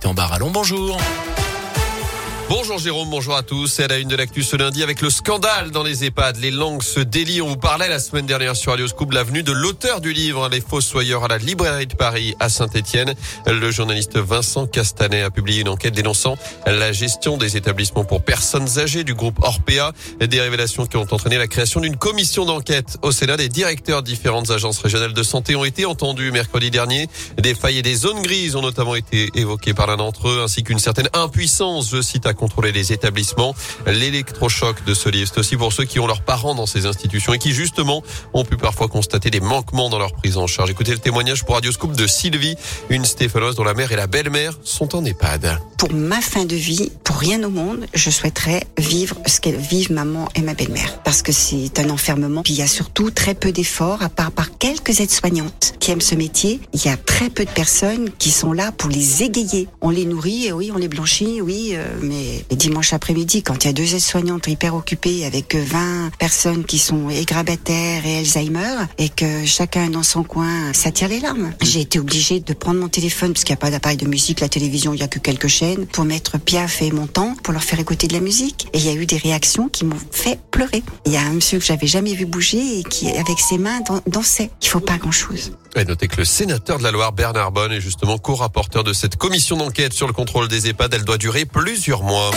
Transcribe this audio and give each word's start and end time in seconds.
Gaëtan 0.00 0.14
Barallon, 0.14 0.50
bonjour. 0.50 0.96
Bonjour 2.50 2.78
Jérôme, 2.78 3.08
bonjour 3.10 3.36
à 3.36 3.44
tous. 3.44 3.68
C'est 3.68 3.84
à 3.84 3.86
la 3.86 3.98
une 3.98 4.08
de 4.08 4.16
l'actu 4.16 4.42
ce 4.42 4.56
lundi 4.56 4.82
avec 4.82 5.02
le 5.02 5.08
scandale 5.08 5.70
dans 5.70 5.84
les 5.84 6.04
EHPAD. 6.04 6.36
Les 6.38 6.50
langues 6.50 6.82
se 6.82 6.98
délient. 6.98 7.42
On 7.42 7.50
vous 7.50 7.56
parlait 7.56 7.88
la 7.88 8.00
semaine 8.00 8.26
dernière 8.26 8.56
sur 8.56 8.72
Radio 8.72 8.88
Scoop 8.88 9.12
l'avenue 9.12 9.44
de 9.44 9.52
l'auteur 9.52 10.00
du 10.00 10.12
livre 10.12 10.48
Les 10.48 10.60
Fossoyeurs 10.60 11.22
à 11.22 11.28
la 11.28 11.38
librairie 11.38 11.86
de 11.86 11.94
Paris 11.94 12.34
à 12.40 12.48
Saint-Etienne. 12.48 13.14
Le 13.46 13.70
journaliste 13.70 14.18
Vincent 14.18 14.66
Castanet 14.66 15.22
a 15.22 15.30
publié 15.30 15.60
une 15.60 15.68
enquête 15.68 15.94
dénonçant 15.94 16.36
la 16.66 16.90
gestion 16.90 17.36
des 17.36 17.56
établissements 17.56 18.04
pour 18.04 18.20
personnes 18.20 18.80
âgées 18.80 19.04
du 19.04 19.14
groupe 19.14 19.38
Orpea. 19.42 19.92
Des 20.18 20.40
révélations 20.40 20.86
qui 20.86 20.96
ont 20.96 21.06
entraîné 21.08 21.38
la 21.38 21.46
création 21.46 21.80
d'une 21.80 21.96
commission 21.96 22.46
d'enquête 22.46 22.98
au 23.02 23.12
Sénat. 23.12 23.36
Des 23.36 23.48
directeurs 23.48 24.02
de 24.02 24.08
différentes 24.08 24.50
agences 24.50 24.80
régionales 24.80 25.14
de 25.14 25.22
santé 25.22 25.54
ont 25.54 25.64
été 25.64 25.84
entendus 25.84 26.32
mercredi 26.32 26.72
dernier. 26.72 27.08
Des 27.38 27.54
failles 27.54 27.78
et 27.78 27.82
des 27.82 27.94
zones 27.94 28.22
grises 28.22 28.56
ont 28.56 28.62
notamment 28.62 28.96
été 28.96 29.30
évoquées 29.36 29.72
par 29.72 29.86
l'un 29.86 29.98
d'entre 29.98 30.28
eux 30.28 30.40
ainsi 30.42 30.64
qu'une 30.64 30.80
certaine 30.80 31.08
impuissance, 31.12 31.90
je 31.92 32.02
cite, 32.02 32.26
à 32.26 32.34
contrôler 32.40 32.72
les 32.72 32.92
établissements. 32.92 33.54
L'électrochoc 33.86 34.82
de 34.86 34.94
ce 34.94 35.10
livre, 35.10 35.30
c'est 35.32 35.38
aussi 35.38 35.56
pour 35.56 35.72
ceux 35.74 35.84
qui 35.84 36.00
ont 36.00 36.06
leurs 36.06 36.22
parents 36.22 36.54
dans 36.54 36.64
ces 36.64 36.86
institutions 36.86 37.34
et 37.34 37.38
qui 37.38 37.52
justement 37.52 38.02
ont 38.32 38.44
pu 38.44 38.56
parfois 38.56 38.88
constater 38.88 39.30
des 39.30 39.40
manquements 39.40 39.90
dans 39.90 39.98
leur 39.98 40.14
prise 40.14 40.38
en 40.38 40.46
charge. 40.46 40.70
Écoutez 40.70 40.92
le 40.92 40.98
témoignage 40.98 41.44
pour 41.44 41.54
Radio 41.54 41.70
Scoop 41.70 41.94
de 41.94 42.06
Sylvie, 42.06 42.56
une 42.88 43.04
Stéphanoise 43.04 43.56
dont 43.56 43.64
la 43.64 43.74
mère 43.74 43.92
et 43.92 43.96
la 43.96 44.06
belle-mère 44.06 44.54
sont 44.64 44.96
en 44.96 45.04
EHPAD. 45.04 45.58
Pour 45.76 45.92
ma 45.92 46.20
fin 46.20 46.46
de 46.46 46.56
vie, 46.56 46.90
pour 47.04 47.16
rien 47.16 47.42
au 47.42 47.50
monde, 47.50 47.86
je 47.92 48.10
souhaiterais 48.10 48.66
vivre 48.78 49.16
ce 49.26 49.40
qu'elles 49.40 49.56
vivent 49.56 49.92
maman 49.92 50.28
et 50.34 50.40
ma 50.40 50.54
belle-mère. 50.54 51.02
Parce 51.02 51.20
que 51.20 51.32
c'est 51.32 51.78
un 51.78 51.90
enfermement. 51.90 52.42
Puis 52.42 52.54
il 52.54 52.58
y 52.58 52.62
a 52.62 52.66
surtout 52.66 53.10
très 53.10 53.34
peu 53.34 53.52
d'efforts, 53.52 54.02
à 54.02 54.08
part 54.08 54.30
par 54.30 54.56
quelques 54.58 55.00
aides-soignantes 55.00 55.74
qui 55.78 55.90
aiment 55.90 56.00
ce 56.00 56.14
métier. 56.14 56.60
Il 56.72 56.82
y 56.84 56.88
a 56.88 56.96
très 56.96 57.28
peu 57.28 57.44
de 57.44 57.50
personnes 57.50 58.10
qui 58.18 58.30
sont 58.30 58.52
là 58.52 58.72
pour 58.72 58.88
les 58.88 59.22
égayer. 59.22 59.68
On 59.82 59.90
les 59.90 60.06
nourrit, 60.06 60.52
oui, 60.52 60.70
on 60.74 60.78
les 60.78 60.88
blanchit, 60.88 61.40
oui, 61.40 61.72
euh, 61.74 61.84
mais 62.02 62.29
et, 62.50 62.56
dimanche 62.56 62.92
après-midi, 62.92 63.42
quand 63.42 63.64
il 63.64 63.68
y 63.68 63.70
a 63.70 63.72
deux 63.72 63.94
aides-soignantes 63.94 64.46
hyper 64.46 64.74
occupées 64.74 65.24
avec 65.24 65.54
20 65.54 66.10
personnes 66.18 66.64
qui 66.64 66.78
sont 66.78 67.08
égrabataires 67.10 68.04
et 68.06 68.18
Alzheimer 68.18 68.84
et 68.98 69.08
que 69.08 69.44
chacun 69.44 69.90
dans 69.90 70.02
son 70.02 70.22
coin, 70.22 70.72
ça 70.72 70.90
tire 70.90 71.08
les 71.08 71.20
larmes. 71.20 71.52
J'ai 71.62 71.80
été 71.80 71.98
obligée 71.98 72.40
de 72.40 72.52
prendre 72.52 72.80
mon 72.80 72.88
téléphone 72.88 73.32
parce 73.32 73.44
qu'il 73.44 73.54
n'y 73.54 73.58
a 73.58 73.60
pas 73.60 73.70
d'appareil 73.70 73.96
de 73.96 74.06
musique, 74.06 74.40
la 74.40 74.48
télévision, 74.48 74.92
il 74.92 74.96
n'y 74.96 75.02
a 75.02 75.08
que 75.08 75.18
quelques 75.18 75.48
chaînes 75.48 75.86
pour 75.86 76.04
mettre 76.04 76.38
Piaf 76.38 76.82
et 76.82 76.90
Montant 76.90 77.34
pour 77.42 77.52
leur 77.52 77.62
faire 77.62 77.80
écouter 77.80 78.06
de 78.06 78.12
la 78.12 78.20
musique. 78.20 78.68
Et 78.72 78.78
il 78.78 78.84
y 78.84 78.88
a 78.88 78.94
eu 78.94 79.06
des 79.06 79.16
réactions 79.16 79.68
qui 79.68 79.84
m'ont 79.84 79.96
fait 80.10 80.38
Il 81.06 81.12
y 81.12 81.16
a 81.16 81.22
un 81.22 81.32
monsieur 81.32 81.58
que 81.58 81.64
j'avais 81.64 81.86
jamais 81.86 82.14
vu 82.14 82.26
bouger 82.26 82.80
et 82.80 82.82
qui, 82.82 83.10
avec 83.10 83.38
ses 83.38 83.58
mains, 83.58 83.80
dansait. 84.06 84.50
Il 84.62 84.68
faut 84.68 84.80
pas 84.80 84.98
grand-chose. 84.98 85.52
Et 85.76 85.84
notez 85.84 86.08
que 86.08 86.16
le 86.16 86.24
sénateur 86.24 86.78
de 86.78 86.82
la 86.82 86.90
Loire, 86.90 87.12
Bernard 87.12 87.52
Bonne, 87.52 87.72
est 87.72 87.80
justement 87.80 88.18
co-rapporteur 88.18 88.84
de 88.84 88.92
cette 88.92 89.16
commission 89.16 89.56
d'enquête 89.56 89.92
sur 89.92 90.06
le 90.06 90.12
contrôle 90.12 90.48
des 90.48 90.68
EHPAD. 90.68 90.94
Elle 90.94 91.04
doit 91.04 91.18
durer 91.18 91.44
plusieurs 91.44 92.02
mois. 92.02 92.30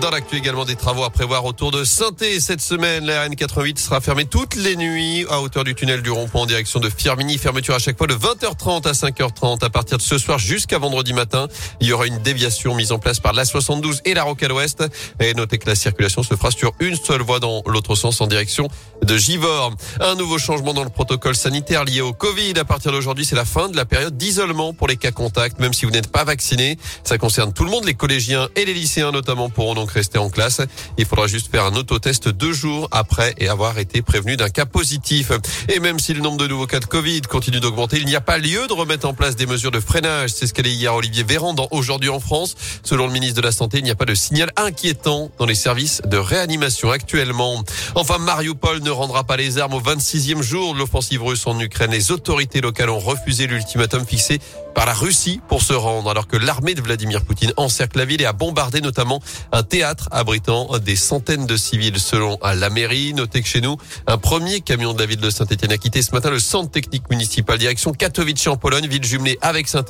Dans 0.00 0.10
l'actu 0.10 0.36
également 0.36 0.64
des 0.64 0.76
travaux 0.76 1.04
à 1.04 1.10
prévoir 1.10 1.44
autour 1.44 1.70
de 1.70 1.84
saint 1.84 2.10
cette 2.40 2.60
semaine. 2.60 3.06
La 3.06 3.28
RN88 3.28 3.78
sera 3.78 4.00
fermée 4.00 4.24
toutes 4.24 4.56
les 4.56 4.76
nuits 4.76 5.24
à 5.30 5.40
hauteur 5.40 5.62
du 5.62 5.74
tunnel 5.74 6.02
du 6.02 6.10
rond-point 6.10 6.42
en 6.42 6.46
direction 6.46 6.80
de 6.80 6.88
Firmini. 6.88 7.38
Fermeture 7.38 7.74
à 7.74 7.78
chaque 7.78 7.96
fois 7.96 8.06
de 8.06 8.14
20h30 8.14 8.88
à 8.88 8.92
5h30 8.92 9.64
à 9.64 9.70
partir 9.70 9.98
de 9.98 10.02
ce 10.02 10.18
soir 10.18 10.38
jusqu'à 10.38 10.78
vendredi 10.78 11.12
matin. 11.12 11.48
Il 11.80 11.86
y 11.86 11.92
aura 11.92 12.06
une 12.06 12.18
déviation 12.18 12.74
mise 12.74 12.92
en 12.92 12.98
place 12.98 13.20
par 13.20 13.32
la 13.34 13.44
72 13.44 14.00
et 14.04 14.14
la 14.14 14.24
Rocade 14.24 14.52
Ouest. 14.52 14.84
Et 15.20 15.34
notez 15.34 15.58
que 15.58 15.68
la 15.68 15.74
circulation 15.74 16.22
se 16.22 16.34
fera 16.34 16.50
sur 16.50 16.72
une 16.80 16.96
seule 16.96 17.22
voie 17.22 17.38
dans 17.38 17.62
l'autre 17.66 17.94
sens 17.94 18.20
en 18.20 18.26
direction 18.26 18.68
de 19.02 19.16
Givor. 19.16 19.74
Un 20.00 20.14
nouveau 20.16 20.38
changement 20.38 20.74
dans 20.74 20.84
le 20.84 20.90
protocole 20.90 21.36
sanitaire 21.36 21.84
lié 21.84 22.00
au 22.00 22.12
Covid. 22.12 22.54
À 22.58 22.64
partir 22.64 22.90
d'aujourd'hui, 22.90 23.24
c'est 23.24 23.36
la 23.36 23.44
fin 23.44 23.68
de 23.68 23.76
la 23.76 23.84
période 23.84 24.16
d'isolement 24.16 24.72
pour 24.72 24.88
les 24.88 24.96
cas 24.96 25.12
contacts, 25.12 25.60
même 25.60 25.72
si 25.72 25.84
vous 25.84 25.92
n'êtes 25.92 26.10
pas 26.10 26.24
vacciné. 26.24 26.78
Ça 27.04 27.18
concerne 27.18 27.52
tout 27.52 27.64
le 27.64 27.70
monde, 27.70 27.84
les 27.84 27.94
collégiens 27.94 28.48
et 28.56 28.64
les 28.64 28.74
lycéens 28.74 29.12
notamment 29.12 29.50
donc 29.74 29.90
rester 29.90 30.18
en 30.18 30.30
classe. 30.30 30.60
Il 30.98 31.06
faudra 31.06 31.26
juste 31.26 31.50
faire 31.50 31.64
un 31.64 31.74
autotest 31.74 32.28
deux 32.28 32.52
jours 32.52 32.88
après 32.90 33.34
et 33.38 33.48
avoir 33.48 33.78
été 33.78 34.02
prévenu 34.02 34.36
d'un 34.36 34.48
cas 34.48 34.66
positif. 34.66 35.32
Et 35.68 35.80
même 35.80 35.98
si 35.98 36.14
le 36.14 36.20
nombre 36.20 36.38
de 36.38 36.46
nouveaux 36.46 36.66
cas 36.66 36.80
de 36.80 36.84
Covid 36.86 37.22
continue 37.22 37.60
d'augmenter, 37.60 37.98
il 37.98 38.06
n'y 38.06 38.16
a 38.16 38.20
pas 38.20 38.38
lieu 38.38 38.66
de 38.66 38.72
remettre 38.72 39.06
en 39.06 39.14
place 39.14 39.36
des 39.36 39.46
mesures 39.46 39.70
de 39.70 39.80
freinage. 39.80 40.30
C'est 40.30 40.46
ce 40.46 40.54
qu'a 40.54 40.62
dit 40.62 40.70
hier 40.70 40.94
Olivier 40.94 41.22
Véran 41.22 41.54
dans 41.54 41.68
Aujourd'hui 41.70 42.08
en 42.10 42.20
France. 42.20 42.54
Selon 42.82 43.06
le 43.06 43.12
ministre 43.12 43.40
de 43.40 43.46
la 43.46 43.52
Santé, 43.52 43.78
il 43.78 43.84
n'y 43.84 43.90
a 43.90 43.96
pas 43.96 44.04
de 44.04 44.14
signal 44.14 44.50
inquiétant 44.56 45.30
dans 45.38 45.46
les 45.46 45.54
services 45.54 46.02
de 46.04 46.16
réanimation 46.16 46.90
actuellement. 46.90 47.62
Enfin, 47.94 48.18
Mariupol 48.18 48.80
ne 48.80 48.90
rendra 48.90 49.24
pas 49.24 49.36
les 49.36 49.58
armes 49.58 49.74
au 49.74 49.80
26e 49.80 50.42
jour 50.42 50.74
de 50.74 50.78
l'offensive 50.78 51.22
russe 51.22 51.46
en 51.46 51.58
Ukraine. 51.60 51.90
Les 51.90 52.10
autorités 52.10 52.60
locales 52.60 52.90
ont 52.90 52.98
refusé 52.98 53.46
l'ultimatum 53.46 54.06
fixé 54.06 54.40
par 54.74 54.86
la 54.86 54.92
Russie 54.92 55.40
pour 55.48 55.62
se 55.62 55.72
rendre 55.72 56.10
alors 56.10 56.26
que 56.26 56.36
l'armée 56.36 56.74
de 56.74 56.82
Vladimir 56.82 57.22
Poutine 57.22 57.52
encercle 57.56 57.98
la 57.98 58.04
ville 58.04 58.20
et 58.20 58.26
a 58.26 58.32
bombardé 58.32 58.80
notamment 58.80 59.22
un 59.52 59.62
théâtre 59.64 60.08
abritant 60.10 60.78
des 60.78 60.96
centaines 60.96 61.46
de 61.46 61.56
civils 61.56 61.98
selon 61.98 62.38
la 62.42 62.70
mairie. 62.70 63.14
Notez 63.14 63.42
que 63.42 63.48
chez 63.48 63.60
nous, 63.60 63.76
un 64.06 64.18
premier 64.18 64.60
camion 64.60 64.92
de 64.92 64.98
la 64.98 65.06
ville 65.06 65.20
de 65.20 65.30
Saint-Etienne 65.30 65.72
a 65.72 65.78
quitté 65.78 66.02
ce 66.02 66.12
matin 66.12 66.30
le 66.30 66.38
centre 66.38 66.70
technique 66.70 67.08
municipal 67.10 67.58
direction 67.58 67.92
Katowice 67.92 68.46
en 68.46 68.56
Pologne, 68.56 68.86
ville 68.86 69.04
jumelée 69.04 69.38
avec 69.40 69.68
saint 69.68 69.84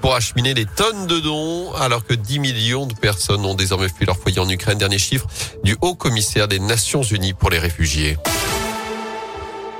pour 0.00 0.14
acheminer 0.14 0.54
des 0.54 0.66
tonnes 0.66 1.06
de 1.06 1.20
dons 1.20 1.72
alors 1.74 2.04
que 2.04 2.14
10 2.14 2.38
millions 2.38 2.86
de 2.86 2.94
personnes 2.94 3.44
ont 3.44 3.54
désormais 3.54 3.88
fui 3.88 4.06
leur 4.06 4.16
foyer 4.16 4.38
en 4.40 4.48
Ukraine. 4.48 4.78
Dernier 4.78 4.98
chiffre 4.98 5.26
du 5.64 5.76
haut 5.80 5.94
commissaire 5.94 6.48
des 6.48 6.58
Nations 6.58 7.02
Unies 7.02 7.34
pour 7.34 7.50
les 7.50 7.58
réfugiés. 7.58 8.16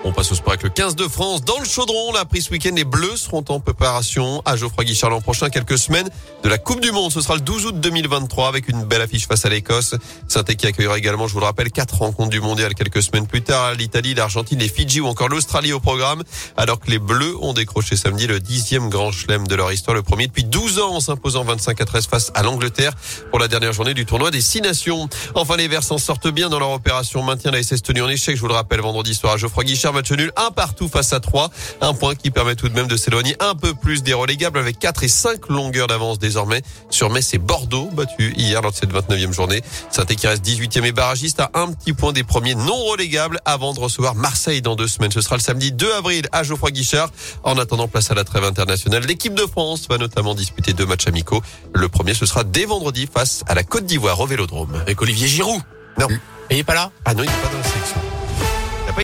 On 0.06 0.12
passe 0.12 0.30
au 0.30 0.36
sport 0.36 0.52
avec 0.52 0.62
le 0.62 0.68
15 0.68 0.94
de 0.94 1.08
France. 1.08 1.44
Dans 1.44 1.58
le 1.58 1.64
chaudron, 1.64 2.12
la 2.12 2.24
prise 2.24 2.44
ce 2.46 2.52
week-end, 2.52 2.70
les 2.76 2.84
Bleus 2.84 3.16
seront 3.16 3.44
en 3.48 3.58
préparation 3.58 4.40
à 4.44 4.54
Geoffroy 4.54 4.84
Guichard 4.84 5.10
l'an 5.10 5.20
prochain, 5.20 5.50
quelques 5.50 5.78
semaines 5.78 6.08
de 6.44 6.48
la 6.48 6.58
Coupe 6.58 6.80
du 6.80 6.92
Monde. 6.92 7.10
Ce 7.10 7.20
sera 7.20 7.34
le 7.34 7.40
12 7.40 7.66
août 7.66 7.80
2023 7.80 8.46
avec 8.46 8.68
une 8.68 8.84
belle 8.84 9.02
affiche 9.02 9.26
face 9.26 9.44
à 9.44 9.48
l'Écosse. 9.48 9.96
saint 10.28 10.44
qui 10.44 10.64
accueillera 10.68 10.96
également, 10.96 11.26
je 11.26 11.32
vous 11.32 11.40
le 11.40 11.46
rappelle, 11.46 11.72
quatre 11.72 11.98
rencontres 11.98 12.30
du 12.30 12.40
mondial 12.40 12.76
quelques 12.76 13.02
semaines 13.02 13.26
plus 13.26 13.42
tard. 13.42 13.74
L'Italie, 13.74 14.14
l'Argentine, 14.14 14.60
les 14.60 14.68
Fidji 14.68 15.00
ou 15.00 15.08
encore 15.08 15.28
l'Australie 15.28 15.72
au 15.72 15.80
programme. 15.80 16.22
Alors 16.56 16.78
que 16.78 16.88
les 16.88 17.00
Bleus 17.00 17.34
ont 17.40 17.52
décroché 17.52 17.96
samedi 17.96 18.28
le 18.28 18.38
dixième 18.38 18.88
grand 18.88 19.10
chelem 19.10 19.48
de 19.48 19.56
leur 19.56 19.72
histoire, 19.72 19.96
le 19.96 20.04
premier 20.04 20.28
depuis 20.28 20.44
12 20.44 20.78
ans 20.78 20.94
en 20.94 21.00
s'imposant 21.00 21.42
25 21.42 21.80
à 21.80 21.84
13 21.84 22.06
face 22.06 22.30
à 22.36 22.44
l'Angleterre 22.44 22.92
pour 23.30 23.40
la 23.40 23.48
dernière 23.48 23.72
journée 23.72 23.92
du 23.92 24.06
tournoi 24.06 24.30
des 24.30 24.40
Six 24.40 24.60
Nations. 24.60 25.08
Enfin, 25.34 25.56
les 25.56 25.66
Verts 25.66 25.82
s'en 25.82 25.98
sortent 25.98 26.28
bien 26.28 26.48
dans 26.48 26.60
leur 26.60 26.70
opération 26.70 27.24
maintien 27.24 27.50
la 27.50 27.60
SS 27.60 27.82
tenue 27.82 28.02
en 28.02 28.08
échec. 28.08 28.36
Je 28.36 28.40
vous 28.40 28.46
le 28.46 28.54
rappelle, 28.54 28.80
vendredi 28.80 29.12
soir 29.12 29.32
à 29.32 29.36
Geoffroy 29.36 29.64
Guichard 29.64 29.95
match 29.96 30.12
nul, 30.12 30.30
un 30.36 30.50
partout 30.50 30.88
face 30.88 31.12
à 31.12 31.20
3. 31.20 31.50
Un 31.80 31.94
point 31.94 32.14
qui 32.14 32.30
permet 32.30 32.54
tout 32.54 32.68
de 32.68 32.74
même 32.74 32.86
de 32.86 32.96
s'éloigner 32.96 33.36
un 33.40 33.54
peu 33.54 33.74
plus 33.74 34.02
des 34.02 34.14
relégables 34.14 34.58
avec 34.58 34.78
4 34.78 35.04
et 35.04 35.08
5 35.08 35.48
longueurs 35.48 35.86
d'avance 35.86 36.18
désormais 36.18 36.62
sur 36.90 37.10
Metz 37.10 37.34
et 37.34 37.38
Bordeaux, 37.38 37.88
battu 37.92 38.34
hier 38.36 38.62
lors 38.62 38.72
de 38.72 38.76
cette 38.76 38.92
29e 38.92 39.32
journée. 39.32 39.62
saint 39.90 40.04
qui 40.04 40.26
reste 40.26 40.44
18e 40.44 40.84
et 40.84 40.92
barragiste 40.92 41.40
à 41.40 41.50
un 41.54 41.72
petit 41.72 41.92
point 41.92 42.12
des 42.12 42.24
premiers 42.24 42.54
non 42.54 42.76
relégables 42.84 43.40
avant 43.44 43.74
de 43.74 43.80
recevoir 43.80 44.14
Marseille 44.14 44.62
dans 44.62 44.76
deux 44.76 44.88
semaines. 44.88 45.12
Ce 45.12 45.20
sera 45.20 45.36
le 45.36 45.42
samedi 45.42 45.72
2 45.72 45.92
avril 45.94 46.26
à 46.32 46.42
Geoffroy 46.42 46.70
Guichard. 46.70 47.10
En 47.42 47.58
attendant, 47.58 47.88
place 47.88 48.10
à 48.10 48.14
la 48.14 48.24
trêve 48.24 48.44
internationale. 48.44 49.04
L'équipe 49.06 49.34
de 49.34 49.46
France 49.46 49.86
va 49.88 49.98
notamment 49.98 50.34
disputer 50.34 50.72
deux 50.72 50.86
matchs 50.86 51.06
amicaux. 51.06 51.42
Le 51.74 51.88
premier, 51.88 52.14
ce 52.14 52.26
sera 52.26 52.44
dès 52.44 52.66
vendredi 52.66 53.08
face 53.12 53.42
à 53.46 53.54
la 53.54 53.62
Côte 53.62 53.86
d'Ivoire 53.86 54.20
au 54.20 54.26
Vélodrome. 54.26 54.74
Avec 54.82 55.00
Olivier 55.00 55.26
Giroud. 55.26 55.60
Non. 55.98 56.08
Il 56.50 56.56
n'est 56.58 56.64
pas 56.64 56.74
là? 56.74 56.90
Ah 57.04 57.14
non, 57.14 57.22
il 57.22 57.26
n'est 57.26 57.36
pas 57.36 57.48
dans 57.48 57.58
la 57.58 57.64
sélection. 57.64 58.05